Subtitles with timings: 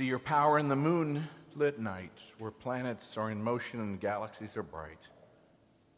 [0.00, 4.62] see your power in the moonlit night, where planets are in motion and galaxies are
[4.62, 5.08] bright.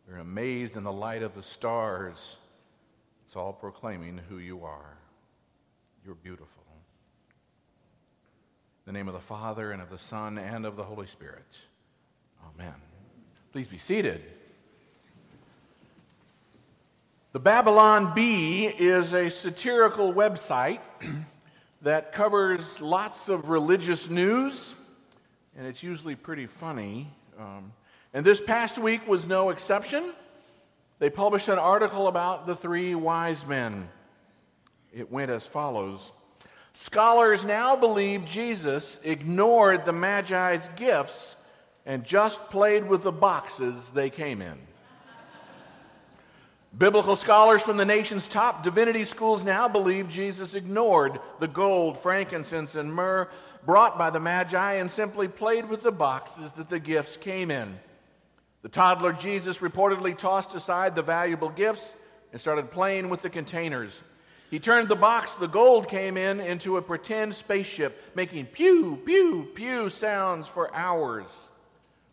[0.09, 2.37] They're amazed in the light of the stars.
[3.25, 4.97] It's all proclaiming who you are.
[6.05, 6.65] You're beautiful.
[8.85, 11.61] In the name of the Father, and of the Son, and of the Holy Spirit.
[12.45, 12.75] Amen.
[13.53, 14.21] Please be seated.
[17.31, 20.81] The Babylon Bee is a satirical website
[21.83, 24.75] that covers lots of religious news,
[25.57, 27.09] and it's usually pretty funny.
[27.39, 27.73] Um,
[28.15, 30.13] and this past week was no exception.
[31.01, 33.89] They published an article about the three wise men.
[34.93, 36.13] It went as follows
[36.75, 41.37] Scholars now believe Jesus ignored the Magi's gifts
[41.85, 44.59] and just played with the boxes they came in.
[46.77, 52.75] Biblical scholars from the nation's top divinity schools now believe Jesus ignored the gold, frankincense,
[52.75, 53.29] and myrrh
[53.67, 57.79] brought by the Magi and simply played with the boxes that the gifts came in.
[58.63, 61.95] The toddler Jesus reportedly tossed aside the valuable gifts
[62.33, 64.03] and started playing with the containers.
[64.51, 69.49] He turned the box the gold came in into a pretend spaceship, making pew, pew,
[69.55, 71.49] pew sounds for hours.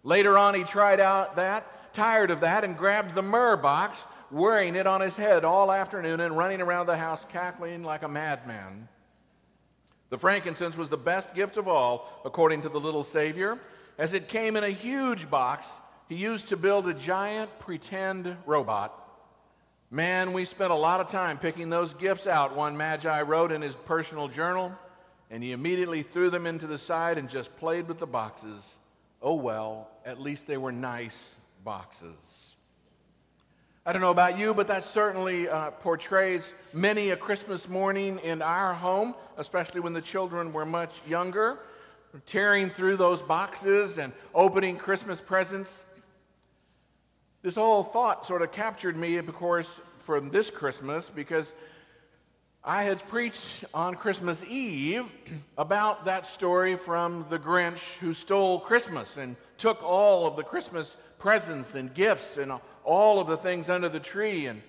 [0.04, 4.76] Later on, he tried out that, tired of that, and grabbed the myrrh box, wearing
[4.76, 8.88] it on his head all afternoon and running around the house cackling like a madman.
[10.10, 13.60] The frankincense was the best gift of all, according to the little Savior,
[13.98, 18.96] as it came in a huge box he used to build a giant pretend robot.
[19.92, 23.62] Man, we spent a lot of time picking those gifts out, one Magi wrote in
[23.62, 24.76] his personal journal,
[25.30, 28.78] and he immediately threw them into the side and just played with the boxes.
[29.22, 32.49] Oh well, at least they were nice boxes.
[33.90, 38.44] I don't know about you, but that certainly uh, portrays many a Christmas morning in
[38.44, 41.58] our home, especially when the children were much younger,
[42.28, 45.88] tearing through those boxes and opening Christmas presents.
[47.42, 51.56] This whole thought sort of captured me, of course, for this Christmas because
[52.64, 55.12] I had preached on Christmas Eve
[55.58, 60.96] about that story from the Grinch who stole Christmas and took all of the Christmas
[61.18, 62.54] presents and gifts and
[62.90, 64.64] all of the things under the tree and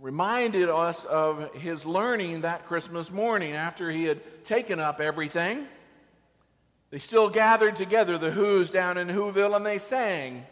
[0.00, 5.64] reminded us of his learning that Christmas morning after he had taken up everything.
[6.90, 10.44] They still gathered together, the Who's down in Whoville, and they sang.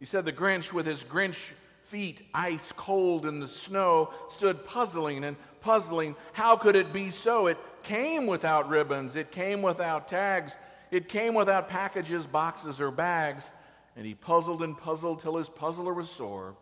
[0.00, 1.52] He said the Grinch, with his Grinch
[1.82, 6.16] feet ice cold in the snow, stood puzzling and puzzling.
[6.32, 7.46] How could it be so?
[7.46, 10.56] It came without ribbons, it came without tags,
[10.90, 13.52] it came without packages, boxes, or bags.
[13.96, 16.56] And he puzzled and puzzled till his puzzler was sore.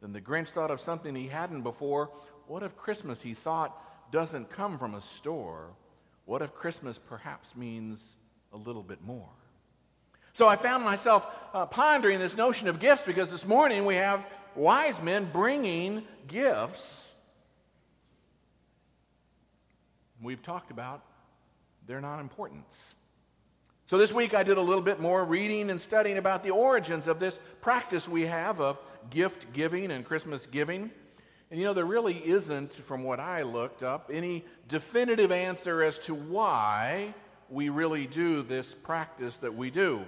[0.00, 2.10] Then the Grinch thought of something he hadn't before.
[2.46, 3.76] What if Christmas, he thought,
[4.10, 5.70] doesn't come from a store?
[6.24, 8.16] What if Christmas perhaps means
[8.52, 9.28] a little bit more?
[10.32, 14.24] So I found myself uh, pondering this notion of gifts because this morning we have
[14.54, 17.12] wise men bringing gifts.
[20.22, 21.02] We've talked about
[21.86, 22.94] their non importance.
[23.88, 27.08] So this week I did a little bit more reading and studying about the origins
[27.08, 28.78] of this practice we have of
[29.08, 30.90] gift giving and Christmas giving.
[31.50, 35.98] And you know, there really isn't, from what I looked up, any definitive answer as
[36.00, 37.14] to why
[37.48, 40.04] we really do this practice that we do.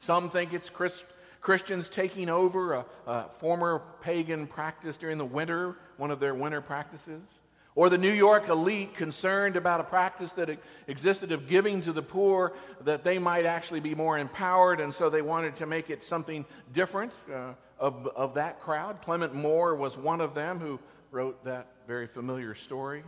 [0.00, 1.04] Some think it's Chris,
[1.40, 6.60] Christians taking over a, a former pagan practice during the winter, one of their winter
[6.60, 7.38] practices.
[7.74, 10.58] Or the New York elite concerned about a practice that
[10.88, 15.08] existed of giving to the poor, that they might actually be more empowered, and so
[15.08, 19.02] they wanted to make it something different uh, of, of that crowd.
[19.02, 20.80] Clement Moore was one of them who
[21.12, 23.04] wrote that very familiar story.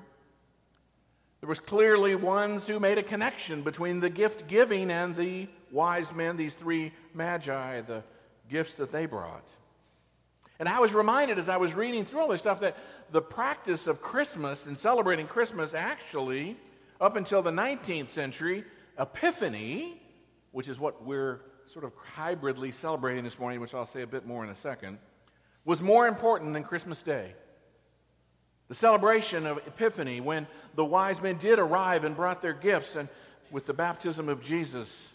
[1.40, 6.12] There was clearly ones who made a connection between the gift giving and the wise
[6.12, 8.04] men, these three magi, the
[8.48, 9.48] gifts that they brought.
[10.62, 12.76] And I was reminded as I was reading through all this stuff that
[13.10, 16.56] the practice of Christmas and celebrating Christmas actually,
[17.00, 18.62] up until the 19th century,
[18.96, 20.00] Epiphany,
[20.52, 24.24] which is what we're sort of hybridly celebrating this morning, which I'll say a bit
[24.24, 24.98] more in a second,
[25.64, 27.34] was more important than Christmas Day.
[28.68, 33.08] The celebration of Epiphany, when the wise men did arrive and brought their gifts, and
[33.50, 35.10] with the baptism of Jesus,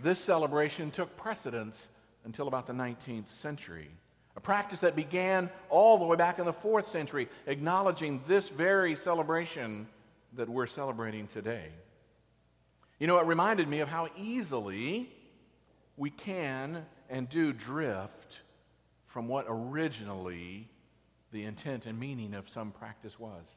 [0.00, 1.90] this celebration took precedence
[2.24, 3.90] until about the 19th century.
[4.36, 8.96] A practice that began all the way back in the fourth century, acknowledging this very
[8.96, 9.86] celebration
[10.32, 11.68] that we're celebrating today.
[12.98, 15.08] You know, it reminded me of how easily
[15.96, 18.42] we can and do drift
[19.06, 20.68] from what originally
[21.30, 23.56] the intent and meaning of some practice was.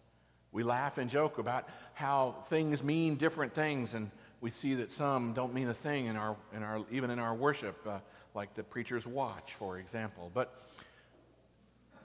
[0.52, 5.34] We laugh and joke about how things mean different things, and we see that some
[5.34, 8.00] don't mean a thing in our, in our, even in our worship, uh,
[8.38, 10.32] like the preacher's watch, for example.
[10.32, 10.62] But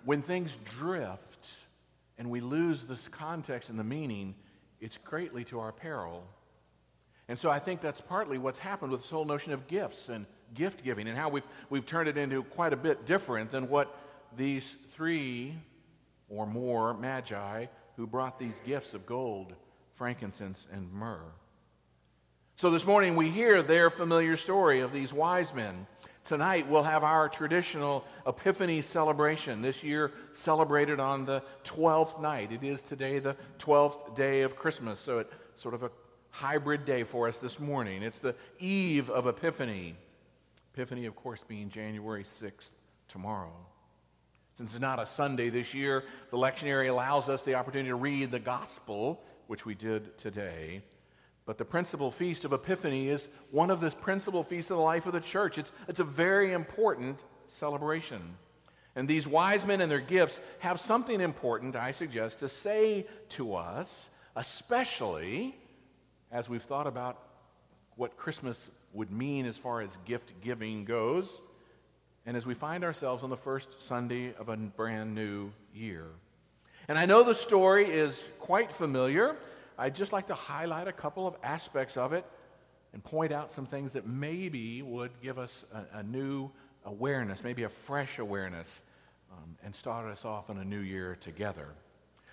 [0.04, 1.50] when things drift
[2.16, 4.34] and we lose this context and the meaning,
[4.80, 6.24] it's greatly to our peril.
[7.28, 10.24] And so I think that's partly what's happened with this whole notion of gifts and
[10.54, 13.94] gift giving and how we've, we've turned it into quite a bit different than what
[14.34, 15.54] these three
[16.30, 19.52] or more magi who brought these gifts of gold,
[19.92, 21.32] frankincense, and myrrh.
[22.56, 25.86] So this morning we hear their familiar story of these wise men.
[26.24, 32.52] Tonight we'll have our traditional Epiphany celebration, this year celebrated on the 12th night.
[32.52, 35.90] It is today the 12th day of Christmas, so it's sort of a
[36.30, 38.04] hybrid day for us this morning.
[38.04, 39.96] It's the eve of Epiphany.
[40.74, 42.70] Epiphany, of course, being January 6th
[43.08, 43.52] tomorrow.
[44.54, 48.30] Since it's not a Sunday this year, the lectionary allows us the opportunity to read
[48.30, 50.82] the gospel, which we did today.
[51.52, 55.04] But the principal feast of Epiphany is one of the principal feasts of the life
[55.04, 55.58] of the church.
[55.58, 58.38] It's, it's a very important celebration.
[58.96, 63.06] And these wise men and their gifts have something important, I suggest, to say
[63.36, 65.54] to us, especially
[66.30, 67.18] as we've thought about
[67.96, 71.42] what Christmas would mean as far as gift giving goes,
[72.24, 76.06] and as we find ourselves on the first Sunday of a brand new year.
[76.88, 79.36] And I know the story is quite familiar.
[79.78, 82.24] I'd just like to highlight a couple of aspects of it
[82.92, 86.50] and point out some things that maybe would give us a, a new
[86.84, 88.82] awareness, maybe a fresh awareness,
[89.32, 91.68] um, and start us off in a new year together.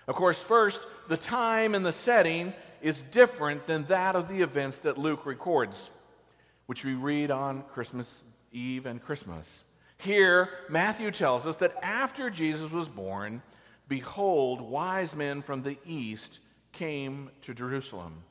[0.08, 4.80] Of course, first, the time and the setting is different than that of the events
[4.80, 5.92] that Luke records,
[6.66, 9.64] which we read on Christmas Eve and Christmas.
[9.98, 13.42] Here, Matthew tells us that after Jesus was born,
[13.88, 16.40] behold, wise men from the east
[16.80, 18.24] came to Jerusalem.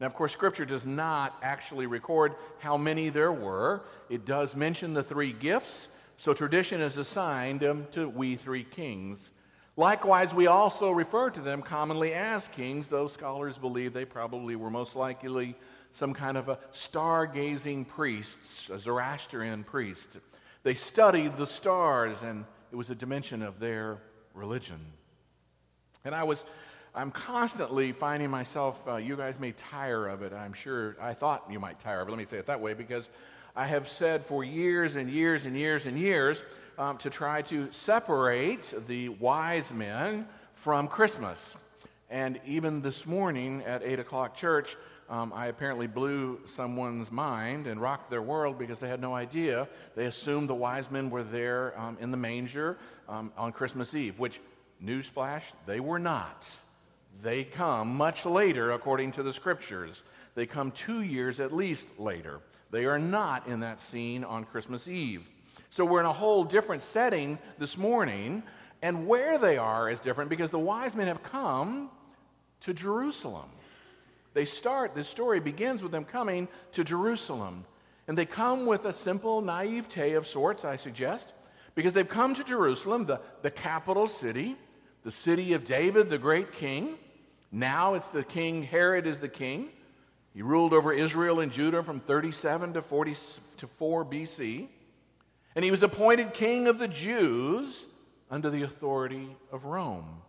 [0.00, 3.82] Now, of course, Scripture does not actually record how many there were.
[4.08, 9.30] It does mention the three gifts, so tradition has assigned them to we three kings.
[9.76, 14.70] Likewise, we also refer to them commonly as kings, though scholars believe they probably were
[14.70, 15.54] most likely
[15.92, 20.18] some kind of a stargazing priests, a Zoroastrian priest.
[20.64, 23.98] They studied the stars, and it was a dimension of their
[24.34, 24.80] religion.
[26.04, 26.44] And I was,
[26.92, 30.96] I'm constantly finding myself, uh, you guys may tire of it, I'm sure.
[31.00, 33.08] I thought you might tire of it, let me say it that way, because
[33.54, 36.42] I have said for years and years and years and years
[36.78, 41.56] um, to try to separate the wise men from Christmas.
[42.10, 44.76] And even this morning at 8 o'clock church,
[45.08, 49.68] um, I apparently blew someone's mind and rocked their world because they had no idea.
[49.94, 52.78] They assumed the wise men were there um, in the manger
[53.08, 54.40] um, on Christmas Eve, which,
[54.84, 56.48] newsflash, they were not.
[57.22, 60.02] They come much later, according to the scriptures.
[60.34, 62.40] They come two years at least later.
[62.70, 65.28] They are not in that scene on Christmas Eve.
[65.70, 68.42] So we're in a whole different setting this morning,
[68.82, 71.90] and where they are is different because the wise men have come
[72.60, 73.50] to Jerusalem.
[74.32, 77.64] They start, this story begins with them coming to Jerusalem.
[78.06, 81.32] And they come with a simple naivete of sorts, I suggest,
[81.74, 84.56] because they've come to Jerusalem, the, the capital city,
[85.04, 86.96] the city of David, the great king.
[87.52, 89.68] Now it's the king, Herod is the king.
[90.34, 93.14] He ruled over Israel and Judah from 37 to 40
[93.56, 94.68] to 4 BC.
[95.56, 97.86] And he was appointed king of the Jews
[98.30, 100.22] under the authority of Rome.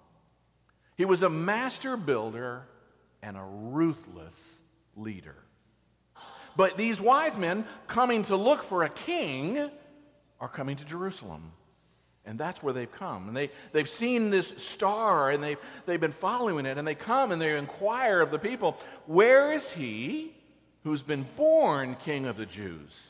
[0.97, 2.63] He was a master builder
[3.21, 4.59] and a ruthless
[4.95, 5.35] leader.
[6.55, 9.69] But these wise men coming to look for a king
[10.39, 11.53] are coming to Jerusalem.
[12.25, 13.27] And that's where they've come.
[13.27, 16.77] And they, they've seen this star and they've, they've been following it.
[16.77, 20.33] And they come and they inquire of the people, Where is he
[20.83, 23.07] who's been born king of the Jews?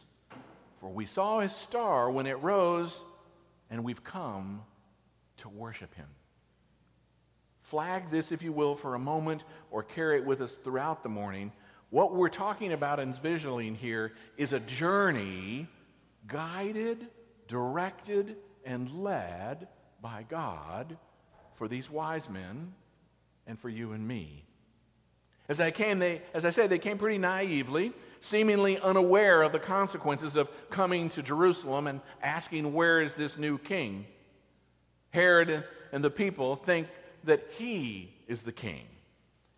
[0.77, 3.01] For we saw his star when it rose,
[3.70, 4.63] and we've come
[5.38, 6.08] to worship him.
[7.60, 11.10] Flag this, if you will, for a moment or carry it with us throughout the
[11.10, 11.51] morning.
[11.89, 15.68] What we're talking about and visualing here is a journey
[16.27, 17.08] guided,
[17.48, 19.68] directed, and led
[20.01, 20.98] by God
[21.53, 22.74] for these wise men
[23.48, 24.46] and for you and me.
[25.50, 29.60] As I came, they, as I said, they came pretty naively, seemingly unaware of the
[29.60, 34.06] consequences of coming to Jerusalem and asking, Where is this new king?
[35.10, 36.88] Herod and the people think
[37.25, 38.86] that he is the king.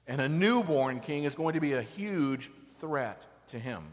[0.07, 3.83] And a newborn king is going to be a huge threat to him.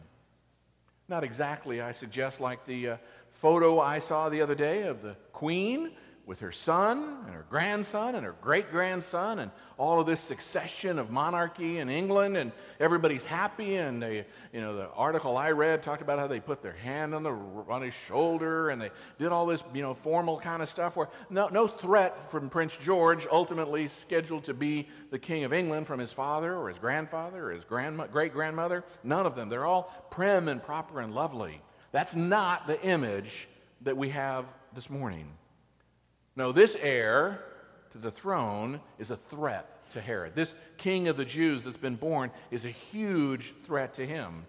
[1.08, 2.96] Not exactly, I suggest, like the uh,
[3.32, 5.92] photo I saw the other day of the queen
[6.30, 10.96] with her son and her grandson and her great grandson and all of this succession
[10.96, 15.82] of monarchy in England and everybody's happy and they you know the article I read
[15.82, 19.32] talked about how they put their hand on the on his shoulder and they did
[19.32, 23.26] all this you know formal kind of stuff where no no threat from Prince George
[23.32, 27.50] ultimately scheduled to be the king of England from his father or his grandfather or
[27.50, 29.48] his grandma, great grandmother none of them.
[29.48, 31.60] They're all prim and proper and lovely
[31.92, 33.48] that's not the image
[33.82, 34.44] that we have
[34.74, 35.26] this morning
[36.36, 37.44] no, this heir
[37.90, 40.34] to the throne is a threat to Herod.
[40.34, 44.46] This king of the Jews that's been born is a huge threat to him.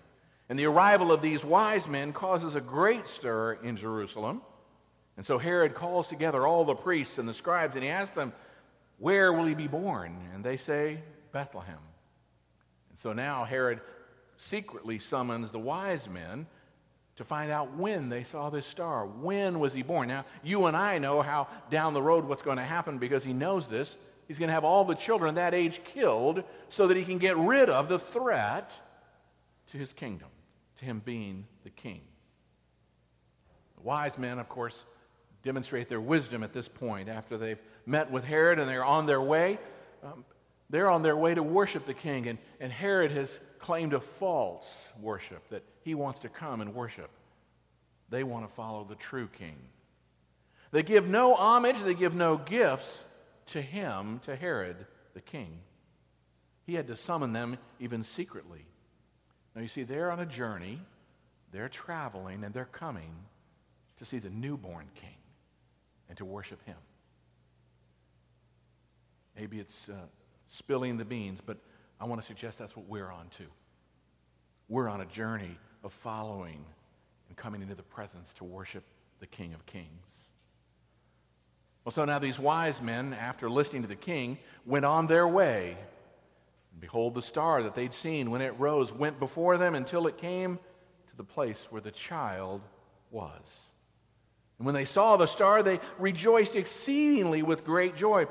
[0.48, 4.42] And the arrival of these wise men causes a great stir in Jerusalem.
[5.18, 8.32] And so Herod calls together all the priests and the scribes and he asks them,
[8.98, 10.18] Where will he be born?
[10.34, 11.78] And they say, Bethlehem.
[12.90, 13.82] And so now Herod
[14.38, 16.48] secretly summons the wise men
[17.22, 19.06] to find out when they saw this star.
[19.06, 20.08] When was he born?
[20.08, 23.32] Now, you and I know how down the road what's going to happen because he
[23.32, 23.96] knows this.
[24.28, 27.38] He's going to have all the children that age killed so that he can get
[27.38, 28.76] rid of the threat
[29.68, 30.30] to his kingdom,
[30.78, 32.02] to him being the king.
[33.76, 34.86] The wise men, of course,
[35.44, 39.22] demonstrate their wisdom at this point after they've met with Herod and they're on their
[39.22, 39.60] way.
[40.04, 40.26] Um,
[40.72, 44.92] they're on their way to worship the king, and, and Herod has claimed a false
[45.00, 47.10] worship that he wants to come and worship.
[48.10, 49.58] They want to follow the true king.
[50.72, 53.06] They give no homage, they give no gifts
[53.48, 54.78] to him, to Herod
[55.14, 55.60] the king.
[56.66, 58.66] He had to summon them even secretly.
[59.56, 60.80] Now, you see, they're on a journey,
[61.52, 63.12] they're traveling, and they're coming
[63.98, 65.18] to see the newborn king
[66.08, 66.78] and to worship him.
[69.38, 69.94] Maybe it's uh,
[70.48, 71.58] spilling the beans, but
[72.00, 73.48] I want to suggest that's what we're on too.
[74.70, 76.66] We're on a journey of following
[77.28, 78.84] and coming into the presence to worship
[79.20, 80.32] the King of Kings.
[81.84, 85.78] Well, so now these wise men, after listening to the king, went on their way.
[86.72, 90.18] And behold, the star that they'd seen when it rose went before them until it
[90.18, 90.60] came
[91.08, 92.62] to the place where the child
[93.10, 93.72] was.
[94.60, 98.28] And when they saw the star, they rejoiced exceedingly with great joy.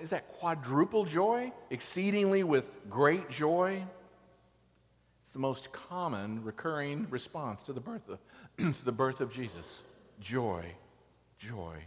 [0.00, 1.52] Is that quadruple joy?
[1.68, 3.84] Exceedingly with great joy?
[5.28, 8.18] It's the most common recurring response to the birth of,
[8.78, 9.82] to the birth of Jesus
[10.22, 10.64] joy,
[11.38, 11.84] joy.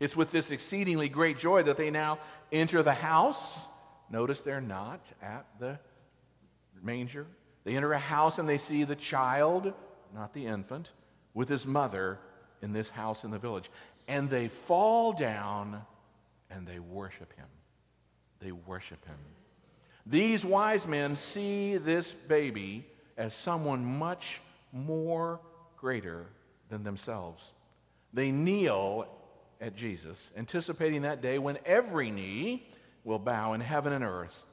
[0.00, 2.18] It's with this exceedingly great joy that they now
[2.50, 3.66] enter the house.
[4.08, 5.78] Notice they're not at the
[6.82, 7.26] manger.
[7.64, 9.74] They enter a house and they see the child,
[10.14, 10.94] not the infant,
[11.34, 12.20] with his mother
[12.62, 13.70] in this house in the village.
[14.08, 15.82] And they fall down
[16.48, 17.48] and they worship him.
[18.40, 19.18] They worship him.
[20.06, 24.40] These wise men see this baby as someone much
[24.72, 25.40] more
[25.76, 26.26] greater
[26.68, 27.52] than themselves.
[28.12, 29.06] They kneel
[29.60, 32.68] at Jesus, anticipating that day when every knee
[33.04, 34.44] will bow in heaven and earth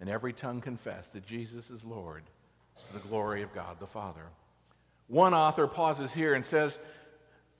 [0.00, 2.24] and every tongue confess that Jesus is Lord
[2.88, 4.26] to the glory of God the Father.
[5.08, 6.78] One author pauses here and says,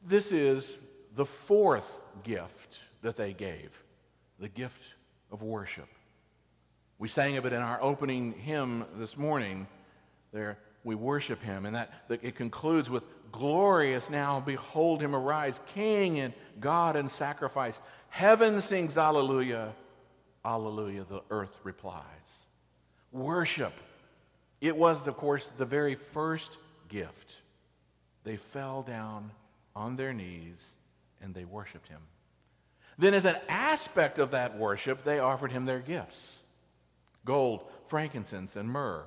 [0.05, 0.77] This is
[1.15, 3.83] the fourth gift that they gave
[4.39, 4.83] the gift
[5.31, 5.89] of worship.
[6.99, 9.67] We sang of it in our opening hymn this morning.
[10.33, 15.61] There, we worship him, and that, that it concludes with glorious now behold him arise
[15.75, 17.81] king and god and sacrifice.
[18.09, 19.75] Heaven sings alleluia
[20.45, 22.47] alleluia the earth replies.
[23.13, 23.75] Worship.
[24.61, 27.43] It was of course the very first gift.
[28.25, 29.33] They fell down
[29.75, 30.77] on their knees
[31.21, 32.01] and they worshiped him.
[32.97, 36.43] Then as an aspect of that worship they offered him their gifts
[37.27, 39.05] gold, frankincense, and myrrh.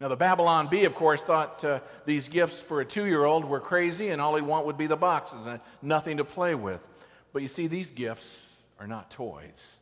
[0.00, 3.44] Now, the Babylon Bee, of course, thought uh, these gifts for a two year old
[3.44, 6.86] were crazy and all he'd want would be the boxes and nothing to play with.
[7.32, 9.76] But you see, these gifts are not toys.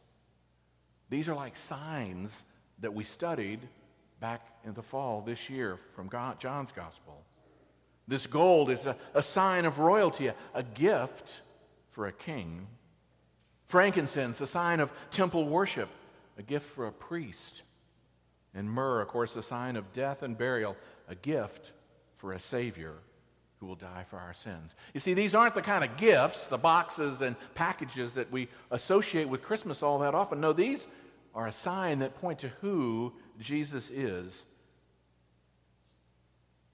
[1.08, 2.44] These are like signs
[2.80, 3.60] that we studied
[4.20, 7.22] back in the fall this year from God, John's Gospel.
[8.06, 11.40] This gold is a, a sign of royalty, a, a gift
[11.90, 12.66] for a king.
[13.64, 15.88] Frankincense, a sign of temple worship
[16.42, 17.62] a gift for a priest.
[18.54, 20.76] And myrrh, of course, a sign of death and burial,
[21.08, 21.72] a gift
[22.14, 22.94] for a Savior
[23.58, 24.74] who will die for our sins.
[24.92, 29.28] You see, these aren't the kind of gifts, the boxes and packages that we associate
[29.28, 30.40] with Christmas all that often.
[30.40, 30.86] No, these
[31.34, 34.44] are a sign that point to who Jesus is.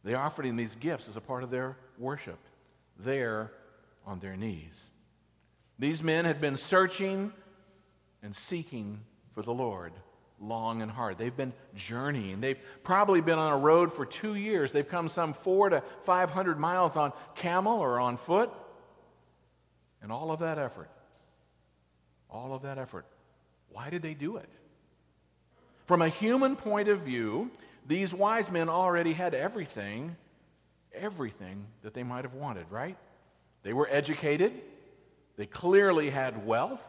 [0.02, 2.38] They offered him these gifts as a part of their worship,
[2.98, 3.52] there
[4.06, 4.88] on their knees.
[5.78, 7.32] These men had been searching
[8.22, 9.00] and seeking
[9.38, 9.92] for the Lord
[10.40, 11.16] long and hard.
[11.16, 12.40] They've been journeying.
[12.40, 14.72] They've probably been on a road for two years.
[14.72, 18.50] They've come some four to 500 miles on camel or on foot.
[20.02, 20.90] And all of that effort,
[22.28, 23.06] all of that effort,
[23.68, 24.48] why did they do it?
[25.86, 27.52] From a human point of view,
[27.86, 30.16] these wise men already had everything,
[30.92, 32.96] everything that they might have wanted, right?
[33.62, 34.52] They were educated,
[35.36, 36.84] they clearly had wealth,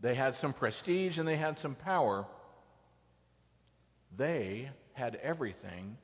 [0.00, 2.26] they had some prestige, and they had some power.
[4.16, 5.96] They had everything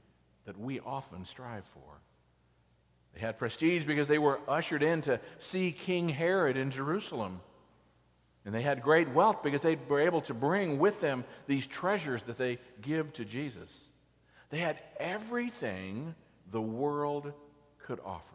[0.44, 2.00] that we often strive for.
[3.14, 7.40] They had prestige because they were ushered in to see King Herod in Jerusalem.
[8.44, 12.24] And they had great wealth because they were able to bring with them these treasures
[12.24, 13.88] that they give to Jesus.
[14.50, 16.14] They had everything
[16.50, 17.32] the world
[17.78, 18.34] could offer.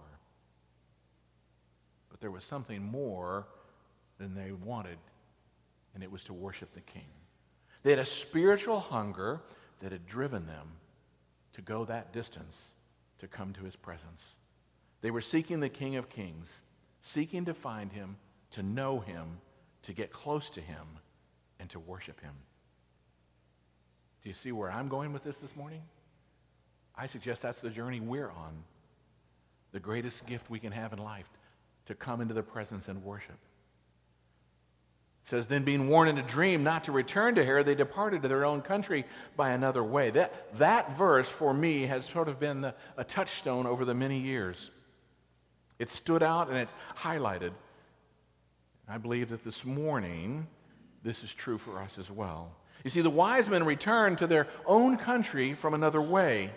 [2.09, 3.47] But there was something more
[4.17, 4.97] than they wanted,
[5.93, 7.07] and it was to worship the King.
[7.83, 9.41] They had a spiritual hunger
[9.79, 10.73] that had driven them
[11.53, 12.73] to go that distance
[13.19, 14.37] to come to his presence.
[15.01, 16.61] They were seeking the King of Kings,
[17.01, 18.17] seeking to find him,
[18.51, 19.39] to know him,
[19.83, 20.85] to get close to him,
[21.59, 22.33] and to worship him.
[24.21, 25.81] Do you see where I'm going with this this morning?
[26.95, 28.63] I suggest that's the journey we're on.
[29.71, 31.29] The greatest gift we can have in life
[31.85, 33.37] to come into the presence and worship.
[35.29, 38.27] Says, Then being warned in a dream not to return to Herod, they departed to
[38.27, 39.05] their own country
[39.37, 40.09] by another way.
[40.09, 44.17] That, that verse for me has sort of been the, a touchstone over the many
[44.17, 44.71] years.
[45.77, 47.51] It stood out and it's highlighted.
[48.87, 50.47] I believe that this morning,
[51.03, 52.51] this is true for us as well.
[52.83, 56.49] You see, the wise men returned to their own country from another way.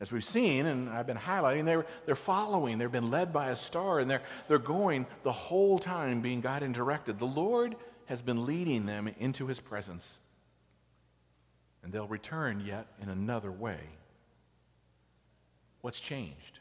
[0.00, 3.56] As we've seen, and I've been highlighting, they're, they're following, they've been led by a
[3.56, 7.18] star, and they're, they're going the whole time being guided and directed.
[7.18, 7.76] The Lord
[8.06, 10.18] has been leading them into his presence.
[11.82, 13.78] And they'll return yet in another way.
[15.82, 16.60] What's changed?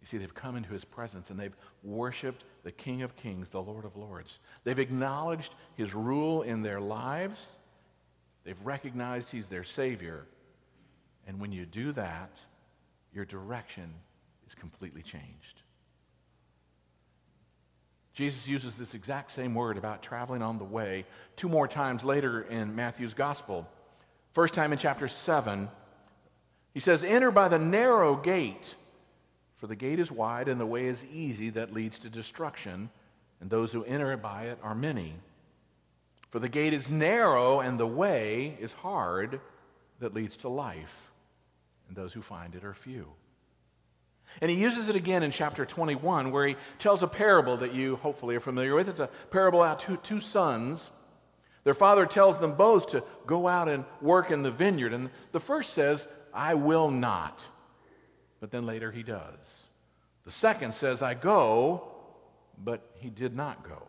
[0.00, 3.62] You see, they've come into his presence and they've worshiped the King of Kings, the
[3.62, 4.40] Lord of Lords.
[4.64, 7.56] They've acknowledged his rule in their lives,
[8.44, 10.26] they've recognized he's their Savior.
[11.26, 12.40] And when you do that,
[13.12, 13.94] your direction
[14.46, 15.62] is completely changed.
[18.14, 22.42] Jesus uses this exact same word about traveling on the way two more times later
[22.42, 23.68] in Matthew's gospel.
[24.32, 25.68] First time in chapter 7,
[26.72, 28.74] he says, Enter by the narrow gate,
[29.56, 32.88] for the gate is wide and the way is easy that leads to destruction,
[33.40, 35.14] and those who enter by it are many.
[36.30, 39.40] For the gate is narrow and the way is hard
[40.00, 41.05] that leads to life
[41.88, 43.12] and those who find it are few.
[44.40, 47.96] And he uses it again in chapter 21, where he tells a parable that you
[47.96, 48.88] hopefully are familiar with.
[48.88, 50.92] It's a parable about two, two sons.
[51.64, 54.92] Their father tells them both to go out and work in the vineyard.
[54.92, 57.46] And the first says, I will not.
[58.40, 59.64] But then later he does.
[60.24, 61.88] The second says, I go,
[62.62, 63.88] but he did not go.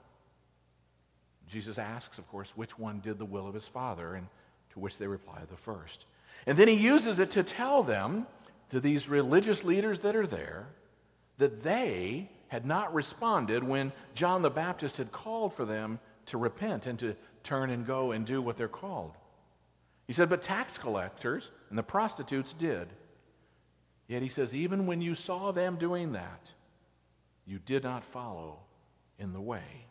[1.48, 4.28] Jesus asks, of course, which one did the will of his father, and
[4.72, 6.06] to which they reply, the first.
[6.46, 8.28] And then he uses it to tell them,
[8.70, 10.68] to these religious leaders that are there,
[11.38, 16.86] that they had not responded when John the Baptist had called for them to repent
[16.86, 19.14] and to turn and go and do what they're called.
[20.06, 22.88] He said, but tax collectors and the prostitutes did.
[24.08, 26.54] Yet he says, even when you saw them doing that,
[27.46, 28.60] you did not follow
[29.20, 29.86] in the way.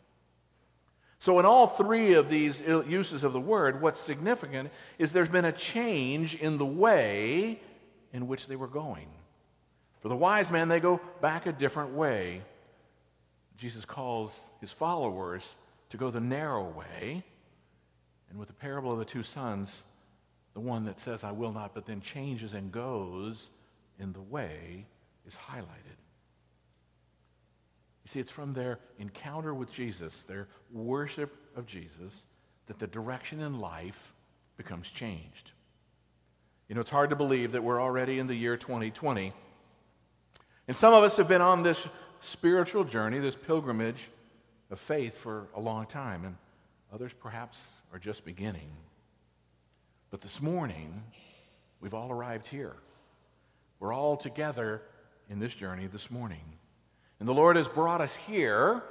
[1.19, 5.45] So, in all three of these uses of the word, what's significant is there's been
[5.45, 7.59] a change in the way
[8.13, 9.07] in which they were going.
[9.99, 12.41] For the wise men, they go back a different way.
[13.57, 15.55] Jesus calls his followers
[15.89, 17.23] to go the narrow way.
[18.29, 19.83] And with the parable of the two sons,
[20.53, 23.49] the one that says, I will not, but then changes and goes
[23.99, 24.85] in the way
[25.25, 25.97] is highlighted.
[28.07, 32.25] You see, it's from their encounter with Jesus, their worship of Jesus,
[32.67, 34.13] that the direction in life
[34.55, 35.51] becomes changed.
[36.69, 39.33] You know, it's hard to believe that we're already in the year 2020.
[40.69, 41.85] And some of us have been on this
[42.21, 44.09] spiritual journey, this pilgrimage
[44.71, 46.37] of faith for a long time, and
[46.93, 48.69] others perhaps are just beginning.
[50.11, 51.03] But this morning,
[51.81, 52.77] we've all arrived here.
[53.81, 54.81] We're all together
[55.29, 56.57] in this journey this morning.
[57.19, 58.83] And the Lord has brought us here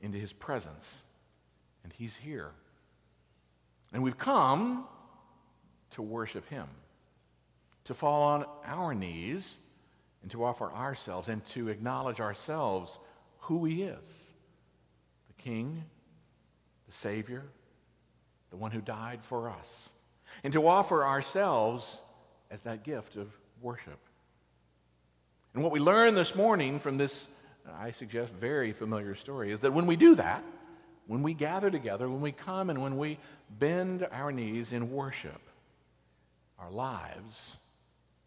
[0.00, 1.02] into his presence.
[1.84, 2.50] And he's here.
[3.92, 4.86] And we've come
[5.90, 6.66] to worship him,
[7.84, 9.56] to fall on our knees
[10.22, 12.98] and to offer ourselves and to acknowledge ourselves
[13.40, 14.32] who he is
[15.26, 15.84] the King,
[16.86, 17.44] the Savior,
[18.50, 19.90] the one who died for us,
[20.44, 22.00] and to offer ourselves
[22.50, 23.28] as that gift of
[23.60, 23.98] worship.
[25.54, 27.28] And what we learn this morning from this
[27.78, 30.42] I suggest, very familiar story is that when we do that,
[31.06, 33.18] when we gather together, when we come and when we
[33.50, 35.40] bend our knees in worship,
[36.58, 37.56] our lives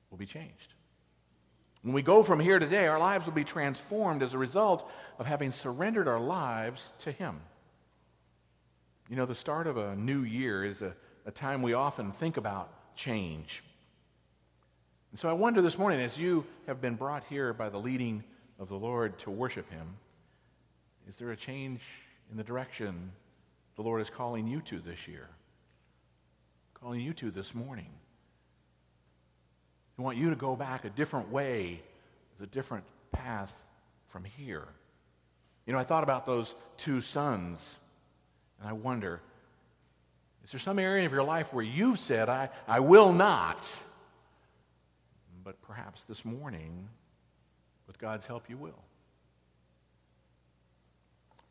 [0.10, 0.74] will be changed.
[1.82, 5.26] When we go from here today, our lives will be transformed as a result of
[5.26, 7.40] having surrendered our lives to Him.
[9.10, 12.38] You know, the start of a new year is a, a time we often think
[12.38, 13.64] about change.
[15.16, 18.22] And so I wonder this morning, as you have been brought here by the leading
[18.60, 19.96] of the Lord to worship Him,
[21.08, 21.80] is there a change
[22.30, 23.14] in the direction
[23.78, 25.30] the Lord is calling you to this year?
[26.74, 27.88] Calling you to this morning?
[29.98, 31.82] I want you to go back a different way,
[32.44, 33.54] a different path
[34.08, 34.68] from here.
[35.66, 37.80] You know, I thought about those two sons,
[38.60, 39.22] and I wonder
[40.44, 43.66] is there some area of your life where you've said, I, I will not?
[45.46, 46.90] But perhaps this morning,
[47.86, 48.84] with God's help, you will.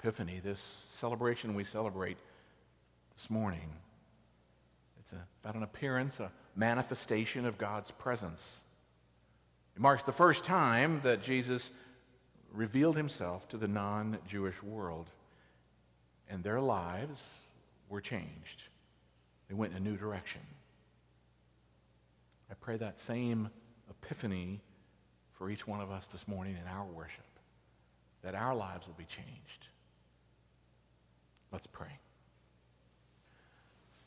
[0.01, 2.19] Epiphany, this celebration we celebrate
[3.17, 3.71] this morning,
[4.99, 8.59] it's a, about an appearance, a manifestation of God's presence.
[9.77, 11.71] It marks the first time that Jesus
[12.53, 15.09] revealed himself to the non Jewish world,
[16.29, 17.43] and their lives
[17.89, 18.65] were changed.
[19.49, 20.41] They went in a new direction.
[22.51, 23.51] I pray that same
[23.90, 24.61] epiphany
[25.33, 27.25] for each one of us this morning in our worship,
[28.23, 29.68] that our lives will be changed.
[31.53, 31.99] Let's pray.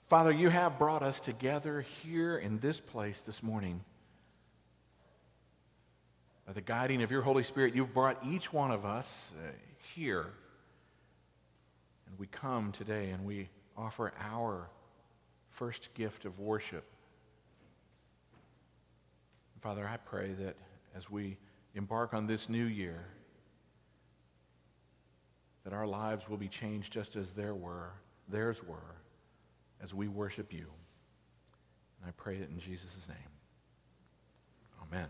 [0.08, 3.84] Father, you have brought us together here in this place this morning.
[6.46, 9.52] By the guiding of your Holy Spirit, you've brought each one of us uh,
[9.96, 10.28] here.
[12.08, 14.70] And we come today and we offer our
[15.50, 16.86] first gift of worship.
[19.68, 20.56] Father, I pray that
[20.96, 21.36] as we
[21.76, 23.04] embark on this new year,
[25.66, 27.92] that our lives will be changed just as there were,
[28.30, 28.96] theirs were,
[29.84, 30.68] as we worship you.
[32.00, 33.18] And I pray it in Jesus' name.
[34.90, 35.10] Amen.